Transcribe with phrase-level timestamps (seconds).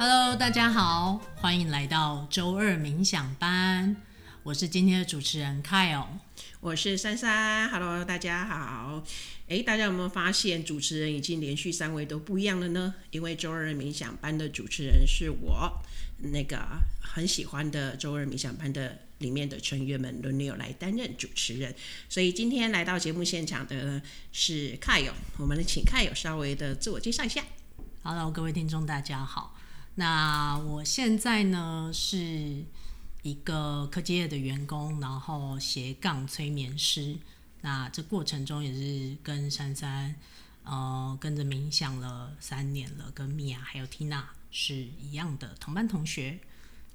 [0.00, 3.96] Hello，大家好，欢迎来到周二冥想班。
[4.44, 6.06] 我是今天的主持人 Kyle，
[6.60, 7.68] 我是珊珊。
[7.68, 9.02] Hello，大家好。
[9.48, 12.94] 诶，大家有没有发现主持人已经连续三位都不一样了呢？
[13.10, 15.82] 因为周二冥想班的主持人是我，
[16.18, 16.64] 那个
[17.00, 21.74] 很喜欢的周二冥想班的里面的成员们轮流来担任主持人。
[22.08, 27.42] 所以今天来到节目现场的是 Kyle，我们请 Kyle 稍微的自我介绍一下。
[28.04, 29.57] Hello，各位听众，大家好。
[29.98, 32.64] 那我现在呢是
[33.22, 37.16] 一个科技业的员工，然后斜杠催眠师。
[37.62, 40.14] 那这过程中也是跟珊珊，
[40.62, 46.38] 呃，跟着冥想了三年了，跟米娅还有缇娜是一样的同班同学。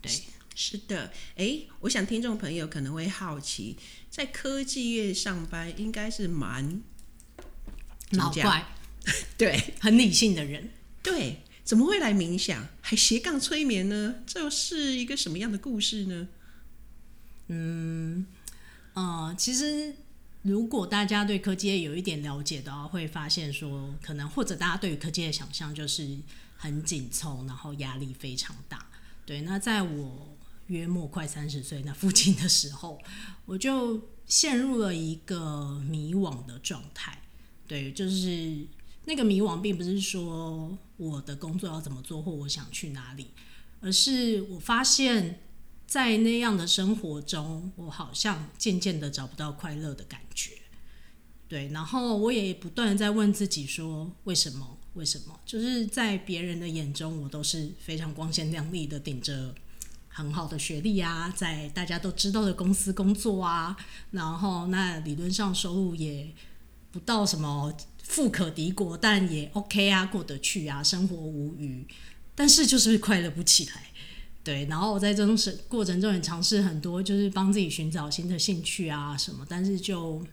[0.02, 0.22] 对，是，
[0.56, 1.12] 是的。
[1.36, 3.76] 哎，我想听众朋友可能会好奇，
[4.10, 6.82] 在科技业上班应该是蛮
[8.12, 8.66] 脑怪，
[9.38, 10.72] 对，很理性的人，
[11.04, 11.42] 对。
[11.64, 14.16] 怎么会来冥想，还斜杠催眠呢？
[14.26, 16.28] 这是一个什么样的故事呢？
[17.48, 18.26] 嗯，
[18.94, 19.96] 呃，其实
[20.42, 26.18] 如果大家对科技业有一点了解的话，会发现说，可能或者大家对于科技业想象就是
[26.58, 28.86] 很紧凑，然后压力非常大。
[29.26, 33.02] 对，那在我约莫快三十岁那附近的时候，
[33.46, 37.22] 我就陷入了一个迷惘的状态。
[37.66, 38.68] 对，就是。
[39.06, 43.32] 那个迷惘并不是说我的工作要怎么做或我想去哪里，
[43.82, 45.42] 而是我发现，
[45.86, 50.52] 在那样的生活中，我好像渐渐的找不到快乐的感觉。
[51.50, 54.78] 对，然后我也不断的在问自己说，为什么？
[54.94, 55.40] 为什么？
[55.46, 59.54] 就是在别人的眼中，我都是非常光鲜亮丽的，顶着
[60.08, 63.76] 很好的学历啊，在大家都知道的公司工作啊，
[64.12, 66.34] 然后那理论上收入也
[66.92, 67.76] 不到什么。
[68.04, 71.88] 富可敌国，但也 OK 啊，过得去啊，生活无虞，
[72.36, 73.88] 但是就是快乐不起来，
[74.44, 74.66] 对。
[74.66, 75.36] 然后我在这种
[75.68, 80.24] 过程中也尝试很多，就是帮自己寻找新的兴趣啊什么，但是就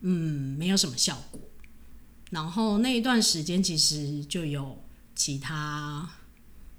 [0.00, 1.40] 嗯没有什么效果。
[2.30, 4.82] 然后那一段时间其实就有
[5.14, 6.10] 其他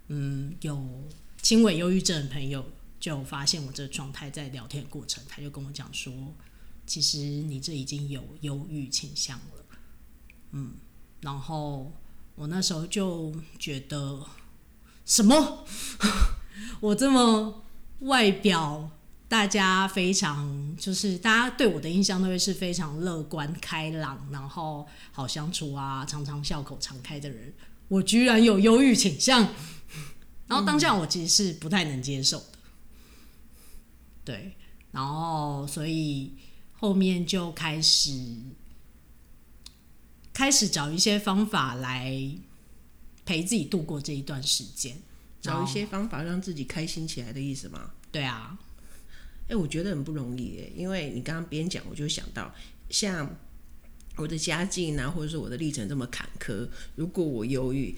[0.07, 1.07] 嗯有
[1.41, 2.65] 轻微忧郁症的朋友
[2.99, 6.11] 就发现我这状态，在聊天过程，他就跟我讲说，
[6.85, 9.64] 其实你这已经有忧郁倾向了。
[10.57, 10.71] 嗯，
[11.19, 11.91] 然后
[12.35, 14.25] 我那时候就觉得，
[15.05, 15.65] 什么？
[16.79, 17.65] 我这么
[17.99, 18.89] 外表，
[19.27, 27.53] 大家非常就是大家对我的印象都会是非常乐观开朗，然后好相处啊，常常笑口常开的人，
[27.89, 29.49] 我居然有忧郁倾向。
[30.47, 32.57] 然后当下我其实是不太能接受的，
[34.23, 34.55] 对，
[34.91, 36.31] 然后所以
[36.79, 38.11] 后面就开始。
[40.35, 42.13] 开始找一些方法来
[43.25, 44.97] 陪自己度过这一段时间，
[45.39, 47.91] 找一些方法让自己开心起来的意思吗？
[48.11, 48.59] 对啊，
[49.43, 52.53] 哎、欸，我觉得很不容易哎，因为你刚刚边讲，我就想到，
[52.89, 53.33] 像
[54.17, 57.95] 我的家境啊，或者说我的历程这么坎坷，如果我忧郁，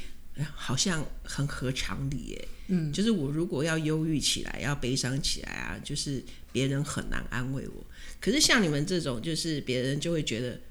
[0.53, 7.83] 好像很合常理哎，嗯，就是我如果要忧郁起来，要悲伤起来啊，就是别人很难安慰我。
[8.21, 10.61] 可是像你们这种，就是别人就会觉得。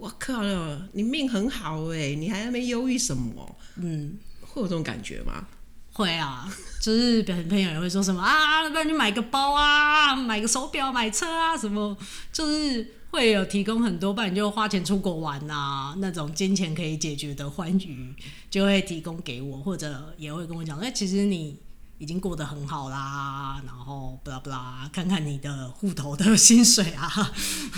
[0.00, 3.56] 我靠了，你命很好哎，你还没忧郁什么？
[3.76, 5.46] 嗯，会有这种感觉吗？
[5.92, 6.50] 会啊，
[6.80, 11.94] 就是别人朋友也会说什么啊，不然你买个包啊，买个手表，买车啊，什么，
[12.32, 18.14] 就是会有提供很多，不然你就花钱出国玩啊，那种金钱可以解决的欢愉，
[18.48, 21.60] 就会提供给我，或者也会跟我讲，哎，其实你
[21.98, 27.32] 已经过得很好啦，然后不啦不啦，看看你的户头的薪水啊，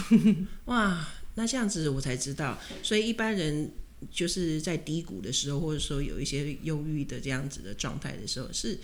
[0.67, 1.05] 哇。
[1.35, 3.71] 那这样子我才知道，所以一般人
[4.11, 8.79] 就是在低谷的时候，或者说有一些忧郁的这样子的状态的时候，是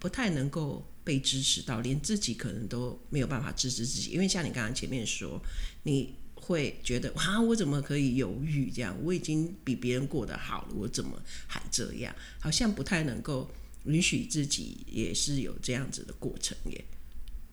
[0.00, 4.10] 不太能够被支持到，连自己可能都没有办法支持自己。
[4.10, 5.40] 因为像你刚刚前面说，
[5.84, 8.96] 你会觉得啊，我怎么可以忧郁这样？
[9.04, 12.12] 我已经比别人过得好了，我怎么还这样？
[12.40, 13.48] 好像不太能够
[13.84, 16.84] 允许自己也是有这样子的过程耶。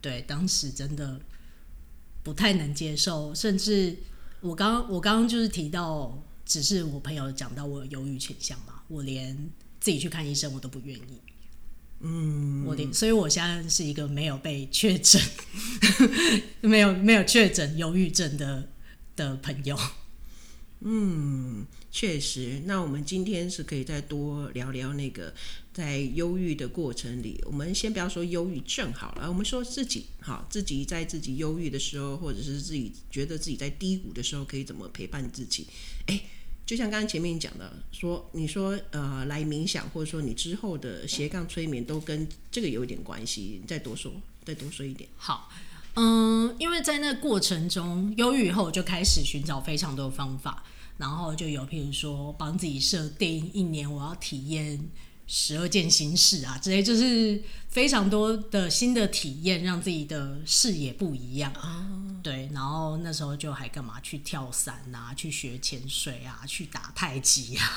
[0.01, 1.21] 对，当时真的。
[2.27, 3.95] 不太能接受，甚至
[4.41, 9.33] 我刚我刚刚就是提到，只是我朋友讲到我有忧郁倾向嘛，我连
[9.79, 11.21] 自己去看医生我都不愿意。
[12.01, 15.21] 嗯，我连，所以我现在是一个没有被确诊，
[16.59, 18.67] 没有没有确诊忧郁症的
[19.15, 19.79] 的朋友。
[20.81, 22.61] 嗯，确实。
[22.65, 25.33] 那我们今天是可以再多聊聊那个
[25.73, 35.65] 在忧郁的过程里，我们先不要说忧郁症好了，我们说自己好，自己在自己忧郁的时候，或者是自己觉得自己在低谷的时候，可以怎么陪伴自己？
[36.05, 36.21] 哎，
[36.65, 44.13] 就像刚刚前面讲的，说你说呃来冥想，或者说你之后的斜杠催眠都跟这个有一点关系，你再多说，
[44.45, 45.09] 再多说一点。
[45.17, 45.51] 好，
[45.97, 50.63] 嗯，因为在那个过程中，忧郁以后就开始寻找非常多的方法，
[50.97, 54.89] 然后就有譬如说帮自己设定一年我要体验。
[55.29, 61.51] 十二件新事啊，之类就是非常多的新的体验，让自己的视野不一样。
[61.61, 61.83] 哦、
[62.23, 67.67] 对，然后那时候就还干嘛去跳伞啊，去学潜水啊，去打太极啊，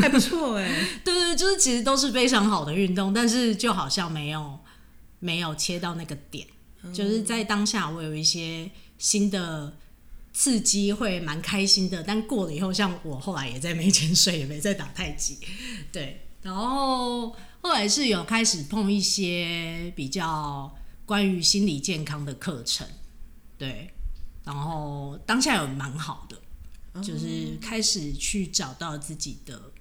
[0.00, 0.68] 还不错哎。
[1.04, 4.60] 对，对对，就是其实都是非常好的运动，但是就好像没有
[5.18, 6.46] 没有切到那个点，
[6.92, 9.76] 就是在当下我有一些新的
[10.32, 12.02] 刺激，会蛮开心的。
[12.02, 15.38] 但过了以后，像我后来也在没潜水，也没在打太极，
[15.92, 16.22] 对。
[16.42, 17.30] 然后
[17.60, 20.72] 后来是有开始碰一些比较
[21.04, 22.86] 关于心理健康的课程，
[23.58, 23.90] 对，
[24.44, 29.72] 然后当下有蛮好的，就是开始去找到自己的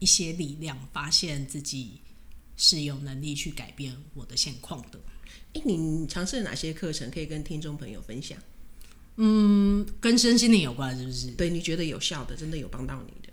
[0.00, 2.00] 一些力量，发现自己
[2.56, 4.98] 是有能力去改变我的现况的。
[5.54, 8.38] 诶，你尝试了哪些课程可以跟听众朋友分享？
[9.16, 11.30] 嗯，跟身心灵有关是不是？
[11.32, 13.32] 对，你觉得有效的，真的有帮到你的？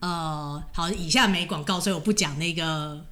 [0.00, 3.04] 呃，好，以下没广告，所以我不讲那个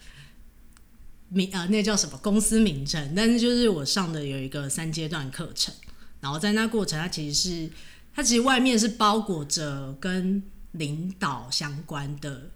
[1.29, 3.13] 名，呃，那叫什么公司名称。
[3.15, 5.75] 但是就是我上的有一个三阶段课程，
[6.21, 7.71] 然后在那过程，它其实是
[8.15, 10.43] 它其实外面是包裹着跟
[10.73, 12.51] 领导相关的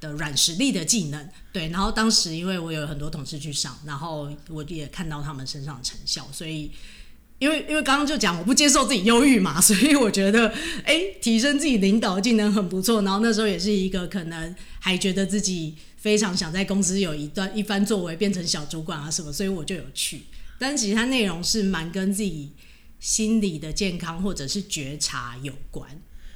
[0.00, 1.28] 的软实力的技能。
[1.52, 6.70] 对，然后当时因为我有很多同事去上，然后我也看到他们身上的成效，所以。
[7.40, 10.52] 因为因为刚刚就讲我不接受自己忧郁嘛， 所以我觉得
[10.84, 13.00] 哎，提升自己领导技能很不错。
[13.00, 20.24] 然后那时候也是一个可能还觉得自己非常想在公司有一段一番作为，变成小主管啊什么，所以我就有去。
[20.58, 22.52] 但其实它内容是蛮跟自己
[22.98, 25.88] 心理的健康或者是觉察有关。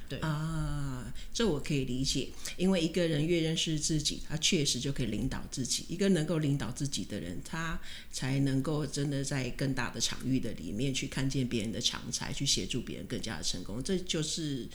[0.07, 5.83] 对啊，这我可以理解，因为一个人越认识自己，他确实就可以领导自己。
[5.89, 7.79] 一个能够领导自己的人，他
[8.11, 13.81] 才能够真的在更大的场域的里面去看见别人的长才，去协助别人更加的成功。
[13.83, 14.67] 这就是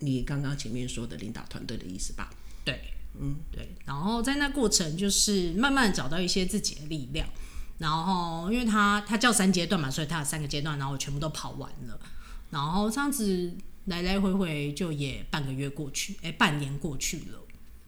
[0.00, 2.34] 你刚刚前面说的领导团队的意思吧？
[2.64, 2.80] 对，
[3.20, 3.68] 嗯，对。
[3.84, 7.28] 然后在那过程，就是慢慢找到一些自己的力量。
[7.78, 12.00] 然后，因为他他叫三阶段嘛，所以他有三个阶段，然后我全部都跑完了。
[12.50, 13.52] 然后这样子。
[13.86, 17.44] 来来回回就也半个月过去，哎，半年过去了，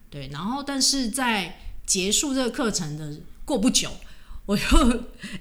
[0.09, 3.89] 对，然后但是在结束这个课程的过不久，
[4.45, 4.63] 我又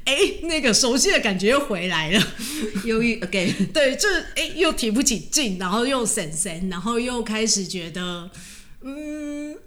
[0.04, 2.20] 哎那个熟悉的感觉又回来了，
[2.86, 8.30] 忧郁 again，对，就是哎又提不起劲，然后又神神，然后又开始觉得
[8.82, 9.58] 嗯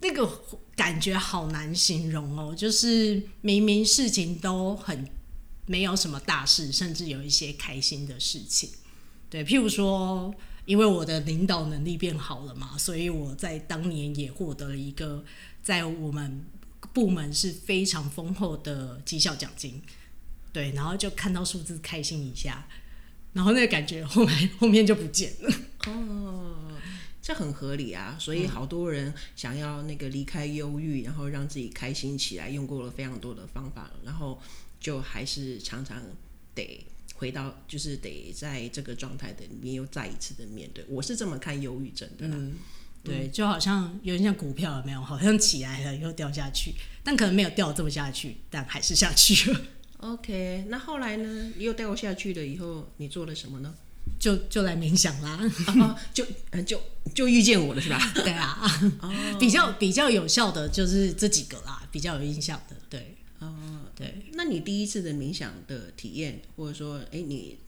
[0.00, 0.28] 那个
[0.76, 5.08] 感觉好难形容哦，就是明明事情都很
[5.66, 8.68] 没有什么大事，甚至有一些开心的事情。
[9.32, 10.30] 对，譬如说，
[10.66, 15.24] 因为我的领导能力变好了嘛，所以我在当年也获得了一个
[15.62, 16.44] 在我们
[16.92, 19.80] 部门是非常丰厚的绩效奖金。
[20.52, 22.68] 对，然后就看到数字开心一下，
[23.32, 25.54] 然后那个感觉后来后面就不见了。
[25.86, 26.76] 哦，
[27.22, 28.14] 这很合理啊。
[28.20, 34.38] 所以好多人想要那个离开忧郁，然后让自己开心起来，用过了非常多的方法，然后
[34.78, 36.02] 就还是常常
[36.54, 36.86] 得。
[37.22, 42.26] 回到就是得在这个状态的里面又再一次的面对，我是这么看忧郁症的。
[42.26, 42.54] 嗯，
[43.04, 45.00] 对，就好像有点像股票，有没有？
[45.00, 46.74] 好像起来了又掉下去，
[47.04, 49.60] 但可能没有掉这么下去，但还是下去了。
[49.98, 51.52] OK，那后来呢？
[51.58, 53.72] 又掉下去了以后，你做了什么呢？
[54.18, 55.38] 就就来冥想啦，
[55.80, 56.26] 哦、就
[56.66, 56.82] 就
[57.14, 58.12] 就遇见我了是吧？
[58.16, 58.58] 对啊，
[59.00, 63.14] 哦、比较比较有效的就是这几个啦，比较有印象的，对。
[63.94, 67.58] 对，那你第一次的冥想的体验，或者说，哎，你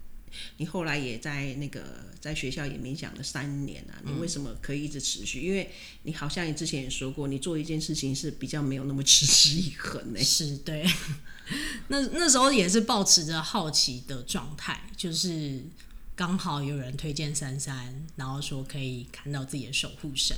[0.56, 5.40] 你后来也在那个在学校也冥想了三年啊，你为什么可以一直持续？
[5.40, 5.70] 嗯、因为
[6.02, 10.22] 你好像你之前也说过，你做一件事情是比较没有那么持之以恒呢。
[10.22, 10.84] 是，对。
[11.88, 15.62] 那那时候也是保持着好奇的状态，就是
[16.16, 20.34] 刚好有人推荐珊珊，然后说可以看到自己的守护神，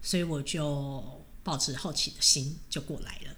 [0.00, 3.36] 所以我就保持好奇的心就过来了。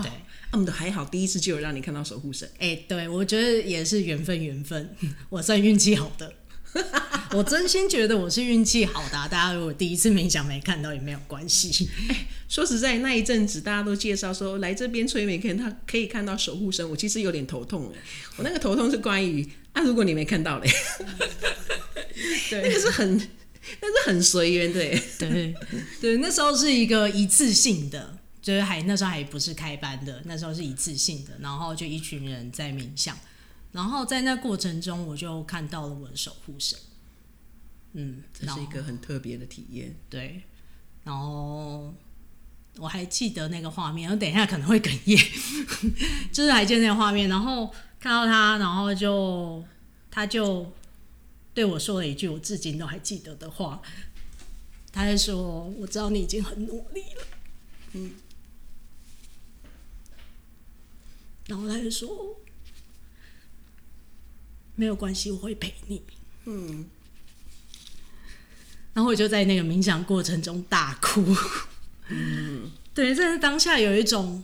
[0.00, 0.10] 对，
[0.52, 2.48] 我们的还好，第一次就有让你看到守护神。
[2.54, 4.96] 哎、欸，对，我觉得也是缘分，缘分，
[5.28, 6.32] 我算运气好的。
[7.32, 9.28] 我真心觉得我是运气好的、啊。
[9.28, 11.86] 大家如果第一次冥想没看到也没有关系。
[12.08, 17.92] 哎、欸，说实在，那一阵子大家都介绍说来这边催眠，看他可以看到守护神，我其实有点头痛。
[18.36, 20.70] 我那个头痛是关于啊，如果你没看到嘞，
[22.48, 23.18] 对， 那个是很，
[23.82, 24.80] 那是很随缘的。
[25.18, 25.54] 对
[26.00, 28.18] 对，那时候是一个一次性的。
[28.42, 33.16] 就是还那时候还不是开班的，那时候是一次性的，然后就一群人在冥想，
[33.70, 36.76] 然后在那过程中我就看到了我的守护神，
[37.92, 39.94] 嗯，这是一个很特别的体验。
[40.10, 40.42] 对，
[41.04, 41.94] 然后
[42.78, 45.16] 我还记得那个画面，我等一下可能会哽咽，
[46.32, 49.64] 就是还记得那个画面，然后看到他，然后就
[50.10, 50.72] 他就
[51.54, 53.80] 对我说了一句我至今都还记得的话，
[54.92, 57.26] 他在说：“我知道你已经很努力了。”
[57.94, 58.10] 嗯，
[61.52, 62.40] 然后他就说
[64.74, 66.02] ：“没有关系，我会陪你。”
[66.46, 66.88] 嗯。
[68.94, 71.22] 然后我就在那个冥想过程中大哭，
[72.08, 74.42] 嗯， 对，在当下有一种，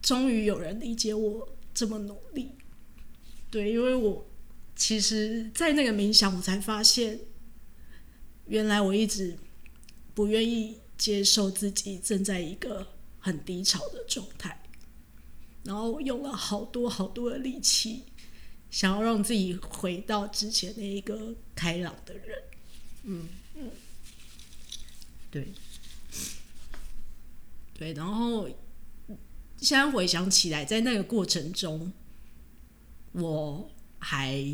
[0.00, 2.52] 终于有人理解我这么努力，
[3.50, 4.24] 对，因为我
[4.76, 7.18] 其实，在那个冥想，我才发现，
[8.46, 9.36] 原来我一直
[10.14, 12.86] 不愿意接受自己正在一个
[13.18, 14.63] 很低潮的状态，
[15.64, 18.04] 然后用了好多好多的力气。
[18.70, 22.42] 想要让自己回到之前那一个开朗的人，
[23.04, 23.28] 嗯。
[23.56, 23.70] 嗯，
[25.30, 25.46] 对，
[27.78, 28.48] 对，然后
[29.58, 31.92] 现在回想起来，在那个过程中，
[33.12, 34.44] 我还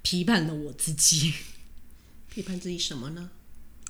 [0.00, 1.34] 批判了我自己，
[2.32, 3.30] 批判自己什么呢？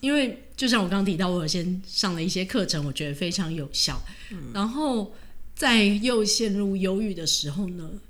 [0.01, 5.15] 因为就像我刚刚提到，我有先上了一些课程，我觉得非常有效，嗯，然后
[5.55, 8.01] 在又陷入忧郁的时候呢，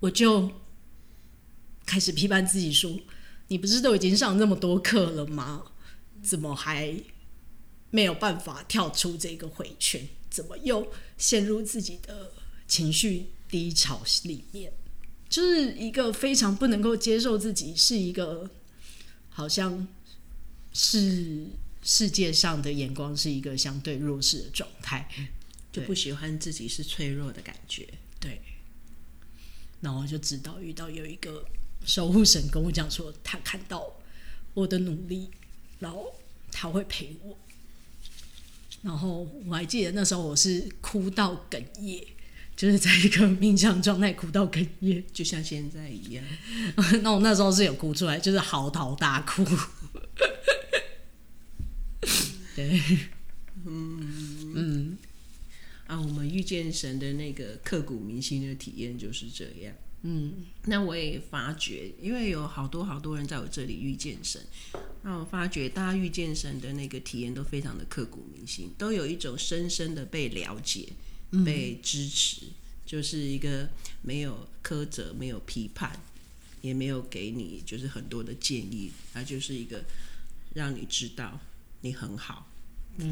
[0.00, 0.50] 我就
[1.86, 2.98] 开始批判自己说
[3.48, 5.72] ：“你不是都已经上那么多课了吗？
[6.22, 6.94] 怎么还
[7.90, 10.06] 没有办法跳出这个回圈？
[10.28, 12.32] 怎么又陷入自己的
[12.66, 14.72] 情绪低潮里面？
[15.28, 18.50] 就是一个非常不能够接受自己是一个，
[19.28, 19.86] 好像
[20.72, 21.46] 是
[21.82, 25.08] 世界上的眼光是一个相对弱势的状态，
[25.78, 27.86] 就不喜欢自己是脆弱的感觉。”
[28.20, 28.40] 对。
[29.80, 31.44] 然后就知道遇到有一个
[31.84, 33.94] 守护神跟我讲说，他看到
[34.54, 35.30] 我的努力，
[35.78, 36.12] 然后
[36.50, 37.38] 他会陪我。
[38.82, 42.04] 然后我还记得那时候我是哭到哽咽，
[42.56, 46.24] 就是在一个冥想状态哭到哽咽， 就像现在一样。
[47.02, 49.44] 那我那时候是有哭出来，就是嚎啕大哭。
[52.56, 52.80] 对，
[53.64, 54.98] 嗯嗯。
[55.88, 59.74] 啊，我们遇见神的那个刻骨铭心的体验就是这样。
[60.02, 64.40] 嗯，那我也发觉，因为有好多好多人在我这里遇见神，
[65.02, 70.90] 那我发觉大家遇见神的那个体验都非常的刻骨铭心，都有一种深深的被了解、
[71.44, 72.54] 被支持，嗯、
[72.86, 73.68] 就是一个
[74.02, 75.98] 没有苛责、没有批判，
[76.60, 79.82] 也没有给你就是很多的建议，它就是一个
[80.54, 81.40] 让你知道
[81.80, 82.46] 你很好，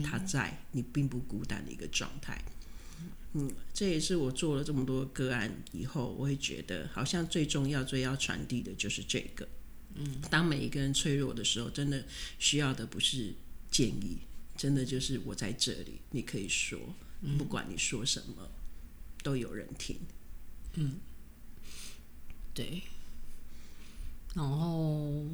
[0.04, 2.40] 他在，你并不孤单的一个状态。
[3.38, 9.46] 嗯，这也是我做了这么多个案以后，我会觉得好像最重要、最要传递的就是这个。
[9.94, 12.02] 嗯，当每一个人脆弱的时候，真的
[12.38, 13.34] 需要的不是
[13.70, 14.18] 建议，
[14.56, 16.78] 真的就是我在这里，你可以说，
[17.36, 18.48] 不管你说什么，
[19.22, 19.98] 都有人听。
[20.74, 20.94] 嗯，
[22.54, 22.80] 对。
[24.34, 25.24] 然后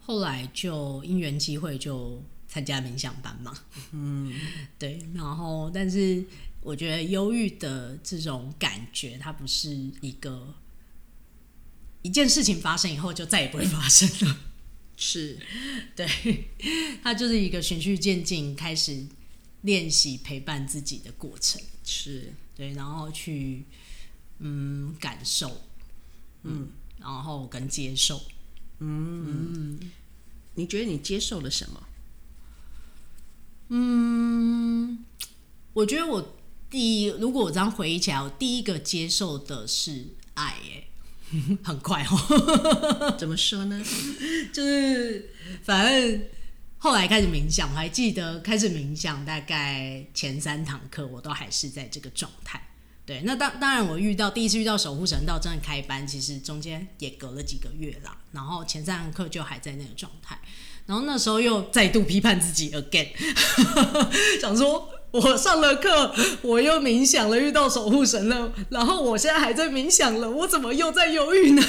[0.00, 3.52] 后来就因缘机会就参加冥想班嘛。
[3.90, 4.32] 嗯，
[4.78, 5.04] 对。
[5.12, 6.24] 然后，但是。
[6.62, 9.70] 我觉得忧郁的这种感觉，它不是
[10.02, 10.54] 一个
[12.02, 14.38] 一件事情发生以后就再也不会发生了，
[14.96, 15.38] 是，
[15.96, 16.06] 对，
[17.02, 19.06] 它就是一个循序渐进，开始
[19.62, 22.34] 练习陪伴自己的过程，是。
[22.54, 23.64] 对，然后去
[24.40, 25.62] 嗯感受，
[26.42, 28.20] 嗯，然后跟接受，
[28.80, 29.90] 嗯，嗯，
[30.56, 31.88] 你觉得你接受了什么？
[33.68, 35.02] 嗯，
[35.72, 36.36] 我觉得我。
[36.70, 40.84] 第一，如果我这样回忆起来，我第一个接受的是爱，哎，
[41.64, 43.14] 很快哦。
[43.18, 43.84] 怎么说呢？
[44.54, 45.30] 就是
[45.64, 46.22] 反正
[46.78, 52.62] 后来开始冥想，我还记得开始冥想大概前三堂课，我都还是在这个状态。
[53.04, 58.16] 对，那当当然，我遇到第一次遇到守护神道真的开班，其实中间也隔了几个月啦。
[58.30, 60.38] 然后前三堂课就还在那个状态，
[60.86, 63.08] 然后那时候又再度批判自己 again，
[64.40, 64.88] 想说。
[65.12, 71.62] 我上了课，我又冥想了，遇到守护神了，然后我现在还在冥想了，我怎么又在犹豫呢？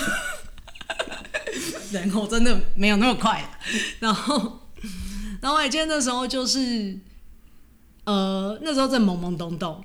[1.92, 3.60] 然后真的没有那么快，
[4.00, 4.68] 然后，
[5.42, 7.00] 然后我还记得那时候就是，
[8.04, 9.84] 呃，那时候在懵懵懂懂，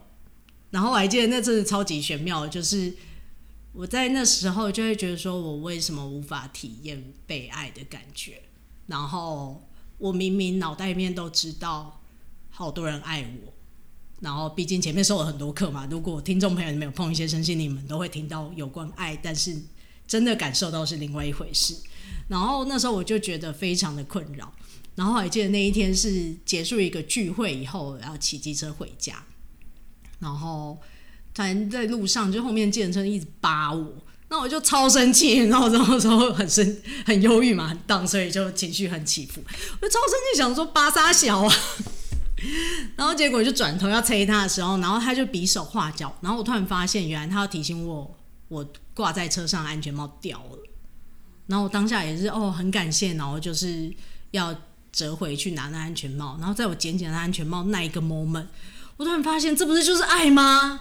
[0.70, 2.92] 然后我还记得那次超级玄妙，就是
[3.72, 8.42] 我在那时候就会觉得说，我为什么无法体验被爱的感觉？
[8.86, 12.02] 然后我明明脑袋里面都知道。
[12.58, 13.52] 好多人爱我，
[14.20, 15.86] 然后毕竟前面受了很多课嘛。
[15.90, 19.54] 如果听众朋友们有碰一些身心，你们都会听到有关爱，但是
[20.08, 21.76] 真的感受到是另外一回事。
[22.28, 24.50] 然后那时候我就觉得非常的困扰。
[24.94, 29.22] 然后还记得那一天是结束一个聚会以后，要骑机车回家，
[30.20, 30.78] 然后
[31.34, 33.92] 在在路上就后面计程一直扒我，
[34.30, 39.42] 那我就超生气，然后然后之后很生很忧郁嘛，很荡，所以就情绪很起伏。
[39.46, 41.54] 我就超生气，想说扒啥小啊，
[42.96, 48.16] 然后结果就转头要催他的时候，然后他就比手画脚，然后我突然发现，原来他要提醒我，
[48.48, 50.58] 我挂在车上安全帽掉了。
[51.46, 53.92] 然后我当下也是哦，很感谢，然后就是
[54.30, 54.54] 要。
[54.92, 58.46] 折回去拿那安全帽，然后在我捡捡那安全帽那一个 moment，
[58.96, 60.80] 我突然发现，这不是就是爱吗？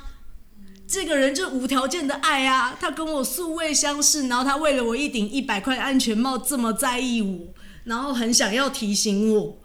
[0.88, 2.78] 这个人就是无条件的爱啊！
[2.80, 7.54] 他跟我素未相识，然后他为了我一顶一百块安全帽这么在意我，
[7.84, 9.58] 然后很想要提醒我，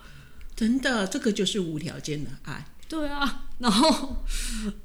[0.61, 2.67] 真的，这个就是无条件的爱。
[2.87, 4.25] 对啊，然后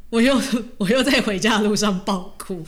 [0.09, 0.41] 我又
[0.79, 2.65] 我又在回家的路上爆哭，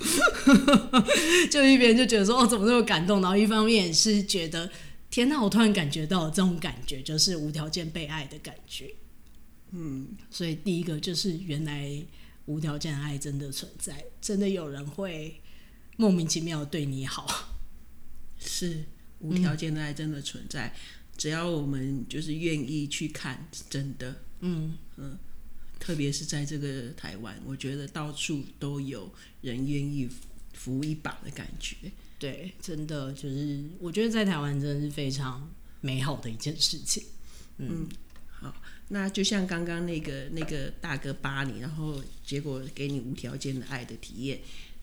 [1.49, 4.69] 就一边就觉得说哦，怎么那么感动，然后一方面也是觉得。
[5.09, 5.41] 天哪！
[5.41, 8.93] 我突然感觉到这种感觉，就是无条件被爱的感觉。
[9.71, 11.89] 嗯，所以第一个就是原来
[12.45, 15.41] 无条件的爱真的存在，真的有人会
[15.95, 17.25] 莫名其妙对你好。
[18.37, 18.83] 是
[19.19, 20.73] 无条件的爱真的存在，嗯、
[21.17, 24.23] 只要我们就是愿意去看，真的。
[24.41, 25.17] 嗯嗯，
[25.79, 30.07] 特别是在这个台湾，我觉得到处都有人愿意
[30.53, 31.75] 扶一把的感觉。
[32.19, 37.03] 对，真的就是，我觉得在台湾真的是非常美好的一件事情。
[37.57, 37.89] 嗯，嗯
[38.27, 38.55] 好，
[38.89, 44.39] 那就像刚刚那个那个大哥扒你，然后结果给你无条件的爱的体验，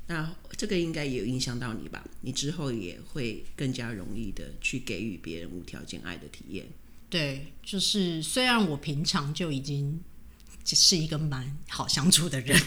[0.06, 2.04] 那这个应该也有影响到你吧？
[2.20, 6.66] 你之后也会更加容易的去给予别人无条件爱的体验。
[7.08, 10.00] 对，就是虽然我平常就已经。
[10.66, 12.58] 是一个蛮好相处的人，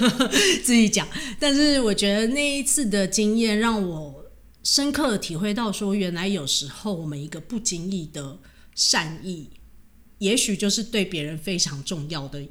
[0.64, 1.06] 自己讲。
[1.38, 4.24] 但是我觉得那一次的经验让我
[4.64, 8.38] 深刻的体会到，说原来有时候我们一个不经意的
[8.74, 9.50] 善意，
[10.16, 12.42] 也许就是对别人非常重要的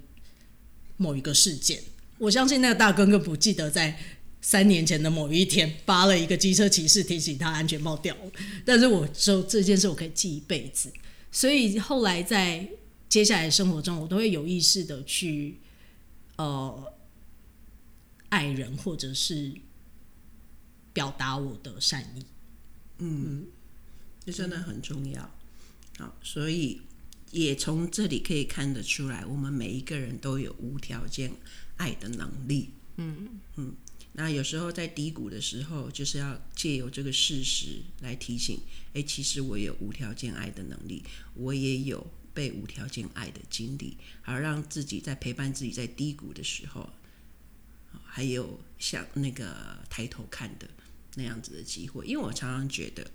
[0.97, 1.81] 某一个事件。
[2.19, 3.99] 我相信那个大哥哥不记得在
[4.41, 8.31] 三年前的某一天扒了一个机车骑士提醒他安全帽掉了，
[8.65, 10.91] 但是我就这件事我可以记一辈子。
[11.31, 12.67] 所以后来在。
[13.11, 15.57] 接下来生活中，我都会有意识的去，
[16.37, 16.93] 呃，
[18.29, 19.51] 爱人或者是
[20.93, 22.25] 表达我的善意。
[22.99, 23.47] 嗯，
[24.25, 25.29] 这真的很重要。
[25.97, 26.79] 好，所以
[27.31, 31.33] 也从这里可以看得出来，我们每一个人都有无条件
[31.75, 32.69] 爱的能力。
[32.95, 33.75] 嗯嗯。
[34.13, 38.59] 那有时候在低谷的时候，就是要借由这个事实来提醒：
[38.93, 42.05] 哎，其实我有无条件爱的能力，我也有。
[42.33, 46.89] 被无条件爱的经历，好让自己在陪伴自己在低谷的时候，
[48.05, 49.53] 还有像那个
[49.89, 50.65] 抬头看的
[51.15, 52.07] 那样子的机会。
[52.07, 53.11] 因为我常常觉得，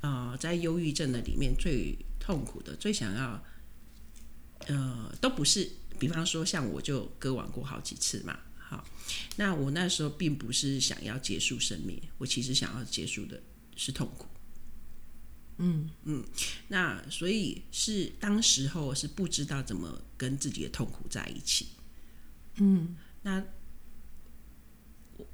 [0.00, 3.44] 呃，在忧郁症的里面最痛苦的、最想要，
[4.68, 8.38] 呃，都不是，比方说像我就割腕过好几次嘛。
[8.72, 8.82] 好，
[9.36, 13.42] 那我那时候并不是想要结束生命，我其实想要结束的
[13.76, 14.26] 是痛苦。
[15.58, 16.24] 嗯嗯，
[16.68, 21.66] 那所以是当时候是不知道怎么跟自己的痛苦在一起。
[22.54, 23.44] 嗯，那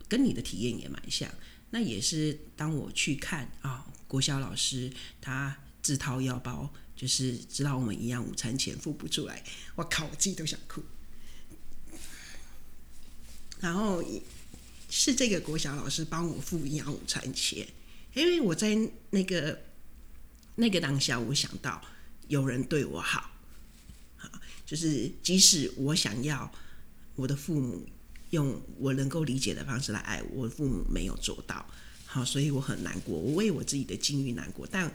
[0.09, 1.33] 跟你的体验也蛮像。
[1.71, 9.45] 那也是当我去看啊、哦，国小老师他自掏腰包，就是知道我们营养午餐钱付不出来，
[9.77, 10.83] 我靠，我自己都想哭。
[13.61, 14.03] 然后
[14.91, 17.67] 是这个国小老师帮我付营养午餐钱，
[18.15, 18.77] 因为我在
[19.11, 19.61] 那个。
[20.61, 21.81] 那个当下，我想到
[22.27, 23.31] 有人对我好，
[24.67, 26.53] 就是即使我想要
[27.15, 27.87] 我的父母
[28.31, 31.65] 用我能够理解的方式来爱我，我的父母没有做到，
[32.07, 34.93] 好，所以我很难过，我为我自己的境遇难过，但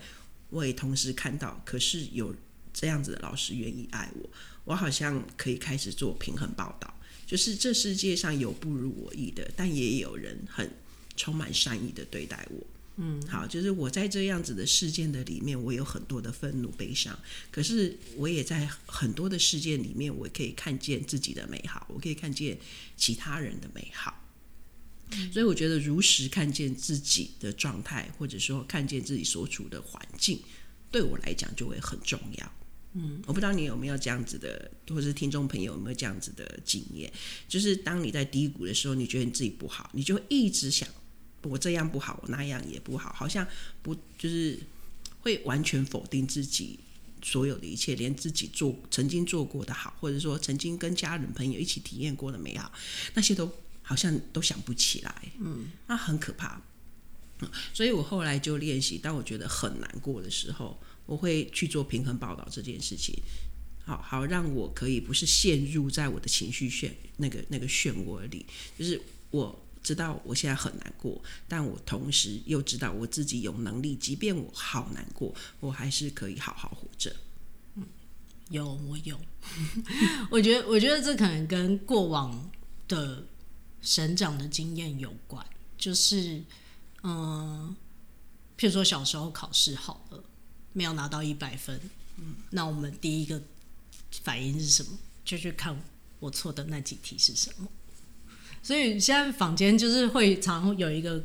[0.50, 2.36] 我也同时看到，可是有
[2.74, 4.30] 这样子的老师愿意爱我，
[4.66, 6.94] 我好像可以开始做平衡报道，
[7.34, 10.72] 就是这世界上有不如我意的，但也有人很
[11.18, 12.64] 充满善意的对待我。
[12.98, 17.18] 嗯，好，就是我在这样子的事件的里面，我有很多的愤怒、悲伤。
[17.50, 22.56] 可是我也在很多的事件里面，我可以看见自己的美好，我可以看见
[22.96, 24.24] 其他人的美好。
[25.14, 30.40] 嗯，所以我觉得如实看见自己的状态，或者说看见自己所处的环境，
[30.92, 32.54] 对我来讲就会很重要。
[32.94, 37.12] 嗯，我不知道你有没有这样子的，或者是听众朋友有没有这样子的经验，
[37.48, 40.88] 就是当你在低谷的时候，你觉得你自己不好，你就一直想。
[41.44, 43.46] 我这样不好，我那样也不好，好像
[43.82, 44.58] 不就是
[45.20, 46.80] 会完全否定自己
[47.22, 52.72] 所有的一切，连自己做曾经做过的好，或者说曾经跟家人朋友一起体验过的美好，
[53.14, 53.52] 那些都
[53.82, 55.14] 好像都想不起来。
[55.40, 56.62] 嗯，那很可怕。
[57.74, 63.16] 所以我后来就练习，当我觉得很难过的时候，我会去做平衡报道这件事情，
[63.86, 68.46] 好好让我可以不是陷入在我的情绪漩那个那个漩涡里，
[68.78, 77.16] 就是我知道我现在很难过，但我同时又知道我自己有能力，即便我好难过，我还是可以好好活着。
[77.76, 77.86] 嗯，
[78.50, 79.20] 有我有，
[80.32, 82.50] 我觉得我觉得这可能跟过往
[82.88, 83.26] 的
[83.82, 85.46] 成长的经验有关，
[85.78, 86.44] 就是。
[87.06, 87.76] 嗯，
[88.58, 90.24] 譬如说小时候考试好了，
[90.74, 91.80] 没有拿到一百分，
[92.18, 93.42] 嗯，那我们第一个
[94.24, 94.98] 反应是什么？
[95.24, 95.80] 就去看
[96.20, 97.68] 我错的那几题是什么。
[98.62, 101.24] 所以现在坊间就是会常有一个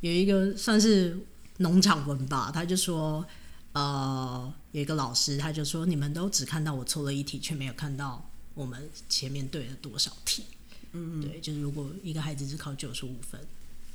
[0.00, 1.18] 有一个算是
[1.58, 3.26] 农场文吧，他就说，
[3.72, 10.44] 呃，有一个老师他就说，你们都只看到我错了一题，却没有看到我们前面对了多少题。
[10.92, 13.40] 嗯，对，就是如果一个孩子只考九十五分，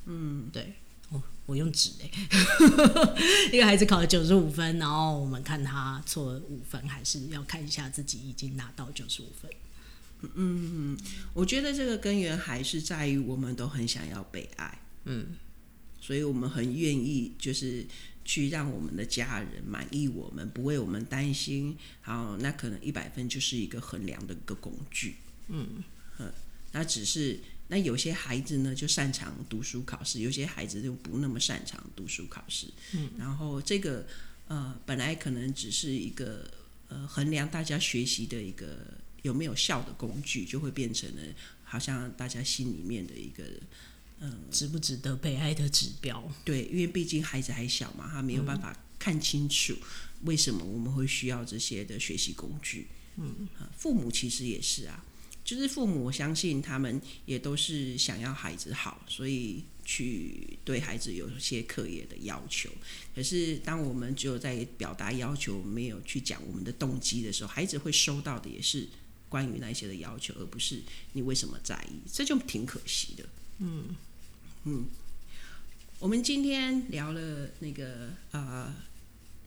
[0.05, 0.73] 嗯，对。
[1.45, 2.09] 我用纸哎，
[3.53, 9.51] 一个孩子考了九十五分，然后我们看他错了五分，还是要看一下自己已经拿到九十五分。
[10.33, 10.97] 嗯，
[11.33, 15.35] 我觉得这个根源还是在于我们都很想要被爱，嗯，
[16.01, 17.85] 所以我们很愿意就是
[18.23, 21.77] 去让我们的家人满意我们，不为我们担心。
[22.01, 25.17] 好，那可能一百分就是一个衡量的一个工具，
[25.49, 25.83] 嗯，
[26.71, 27.39] 那只是。
[27.67, 32.67] 那有些孩子呢，就擅长读书考试；有些孩子就不那么擅长读书考试。
[32.93, 34.05] 嗯，然后这个
[34.47, 36.47] 呃，本来可能只是一个
[36.89, 41.21] 呃衡量大家学习的一个有没有效的工具，就会变成了
[41.63, 43.43] 好像大家心里面的一个
[44.19, 46.31] 嗯、呃，值不值得被爱的指标。
[46.43, 49.75] 对，因为毕竟孩子还小嘛，他没有办法看清楚
[50.25, 52.87] 为什么我们会需要这些的学习工具。
[53.17, 55.03] 嗯，父母其实也是啊。
[55.45, 62.67] 就是父母，我相信他们也都是想要孩子好，所以去对孩子有一些课业的要求。
[63.15, 68.87] 可是，当我们只有在表达要求，没有去讲我们的动机的时候，孩子会收到的也是
[69.29, 70.81] 关于那些的要求，而不是
[71.13, 73.23] 你为什么在意，这就挺可惜的。
[73.59, 73.95] 嗯
[74.63, 74.85] 嗯，
[75.99, 78.75] 我们今天聊了那个啊、呃，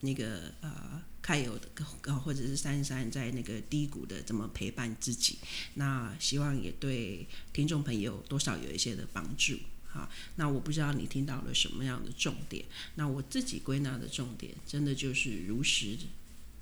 [0.01, 1.03] 那个呃。
[1.29, 5.37] 还有的，或者是珊珊在那个低谷的怎么陪伴自己，
[5.75, 9.59] 那希望也对听众朋友多少有一些的帮助。
[9.89, 15.99] 好，那我不知道你听到了什么样的重点，那我自己归纳的重点，真的就是如实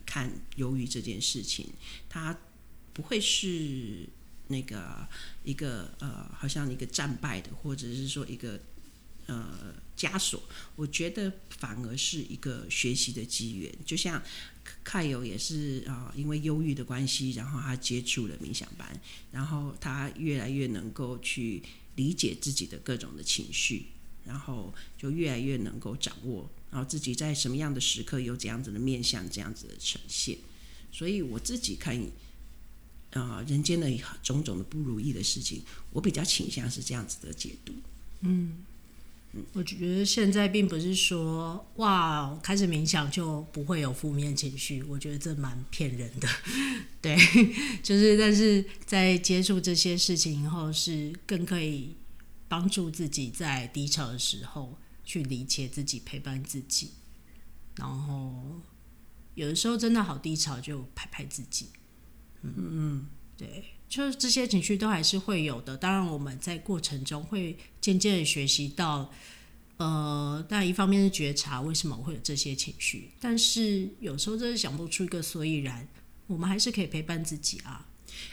[0.05, 1.69] 看忧郁这件事情，
[2.09, 2.37] 它
[2.93, 4.09] 不会是
[4.49, 5.07] 那个
[5.45, 8.59] 一个呃，好像一个战败的，或者是说一个。
[9.29, 10.43] 呃，枷锁，
[10.75, 13.73] 我觉得反而是一个学习的机缘。
[13.85, 14.23] 就像
[14.85, 21.63] 凯友也是啊、因为忧郁的关系，然后他接触了冥想班，然后他越来越能够去
[21.95, 23.87] 理解自己的各种的情绪，
[24.25, 30.37] 然后就越来越能够掌握，然后自己在什么样的时刻有怎样子的面向，这样子的呈现。
[30.93, 31.99] 所以我自己看
[33.13, 33.91] 啊、人间的
[34.23, 37.73] 种种的不如意的事情，我比较倾向是这样子的解读。
[38.21, 38.65] 嗯。
[39.53, 46.29] 我觉得现在并不是说哇，开始冥想就不会有负面情绪，我觉得这蛮骗人的。
[47.01, 47.17] 对，
[47.83, 51.97] 就是但是在接触这些事情以后，是更可以
[52.49, 56.91] 帮助自己在低潮的时候去理解自己，陪伴自己。
[57.77, 58.61] 然后
[59.35, 61.67] 有的时候真的好低潮，就拍拍自己。
[62.43, 63.65] 嗯嗯，对。
[63.89, 69.13] 就是这些情绪都还是会有的，当然我们在过程中会渐渐的学习到，
[69.77, 75.87] 呃，但一方面是觉察为什么会有这些情绪，但是有时候真的想不出一个所以然，
[76.27, 77.87] 我们还是可以陪伴自己啊。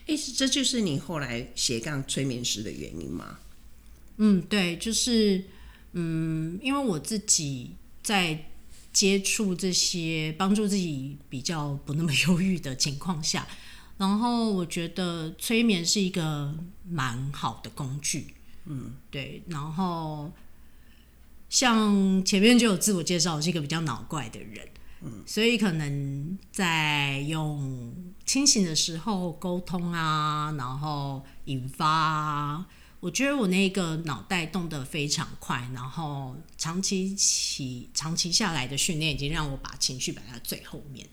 [0.08, 3.40] 诶，这就是你后来斜杠催眠师的原因吗？
[4.18, 5.44] 嗯，对，就是
[5.92, 8.46] 嗯，因为我自己在
[8.92, 13.48] 接触这些帮助自己比较不那么 忧郁的情况下。
[14.04, 16.54] 然后我觉得催眠是一个
[16.86, 18.34] 蛮好的工具，
[18.66, 19.42] 嗯，对。
[19.48, 20.30] 然后
[21.48, 24.68] 像前面就有自我介绍，我是一个比较脑怪的人，
[25.04, 32.68] 嗯，所以可能在用清醒的时候沟通啊，然后引发啊，
[33.00, 41.08] 我觉得我那个脑袋动得非常快，然后长期起长期下来的训练已经让我把情绪摆在最后面，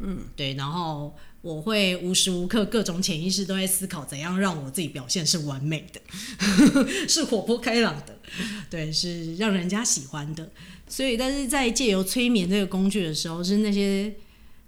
[0.00, 1.14] 嗯，对，然后。
[1.44, 6.00] 我会无时无刻各种潜意识都在思考怎样让我自己表现是完美的，
[7.06, 8.18] 是活泼开朗的，
[8.70, 10.50] 对，是让人家喜欢的。
[10.88, 14.10] 所以，但是在借由催眠这个工具的时候，是那些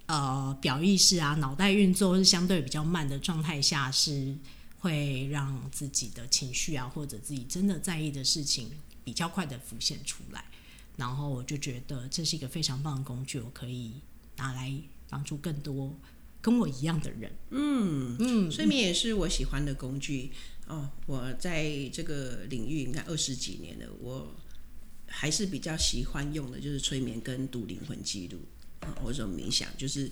[0.05, 4.37] 呃表意识啊、脑袋运作是相对比较慢的状态下，是
[4.81, 8.71] 会让自己的情绪啊，或者自己真的在意的事情
[9.03, 10.45] 比较快的浮现出来。
[10.99, 13.93] 然后我就觉得这是一个非常棒的工具，我可以
[14.37, 14.71] 拿来
[15.09, 15.99] 帮助更多
[16.41, 17.33] 跟我一样的人。
[17.51, 20.33] 嗯嗯，睡眠也是我喜欢的工具
[20.67, 20.91] 哦。
[21.07, 24.35] 我在这个领域应该二十几年了，我
[25.07, 28.39] 还是比较喜欢用的就是催眠跟读灵魂记录
[28.81, 30.11] 啊，或者冥想，就是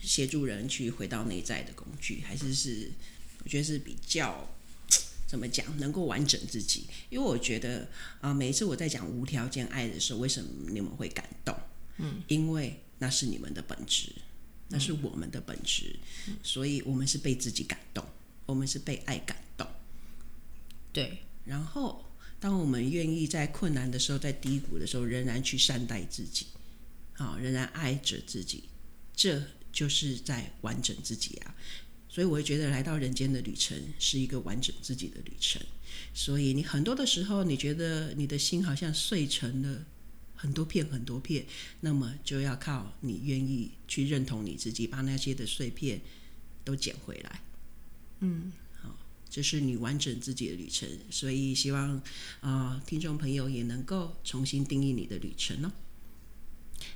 [0.00, 2.90] 协助人去回到内在的工具，还是是
[3.42, 4.48] 我觉得是比较。
[5.26, 6.84] 怎么讲能够完整自己？
[7.10, 7.88] 因为我觉得
[8.20, 11.56] 啊、呃，每一次我在讲无条件爱的时候，为什么你们会感动？
[11.96, 14.10] 嗯，因为那是你们的本质，
[14.68, 15.94] 那是我们的本质，
[16.26, 18.02] 嗯、所以我们是被自己感动，
[18.46, 19.66] 我们是被爱感动。
[20.90, 22.02] 对，然后
[22.40, 26.46] 当我们愿意在困难的时候，在低谷的时候，仍然去善待自己，
[27.18, 28.64] 啊，仍然爱着自己，
[29.14, 31.54] 这就是在完整自己啊。
[32.08, 35.60] 所以我会觉得来到人间的旅程是一个完整自己的旅程。
[36.14, 39.84] 所以你很多的时候，你觉得你的心好像碎成了
[40.34, 41.46] 很多片很多片，
[41.80, 46.00] 那么就要靠你愿意去认同你自己，把那些的碎片
[46.64, 47.40] 都捡回来。
[48.20, 48.96] 嗯，好，
[49.30, 50.88] 这是你完整自己的旅程。
[51.10, 51.96] 所以希望
[52.40, 55.72] 啊、呃，听众朋友也能够重新定义你的旅程哦。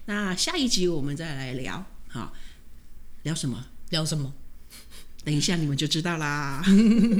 [0.06, 2.34] 那下一集我们再来聊，好，
[3.22, 3.66] 聊什么？
[3.90, 4.34] 聊什么？
[5.24, 6.62] 等一下，你们就知道啦。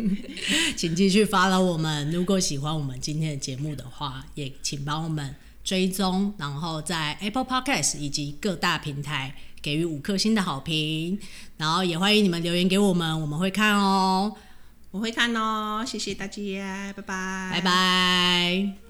[0.77, 2.11] 请继续 follow 我们。
[2.11, 5.35] 如果喜欢我们今天的节目的话，也请帮我们
[5.69, 11.19] 追踪，然后在 Apple Podcast 以及各大平台给予五颗星的好评。
[11.59, 14.35] 然后也欢迎你们留言给我们，我们会看哦。
[14.93, 15.85] 我会看哦。
[15.87, 18.88] 谢谢大家，拜拜，拜拜。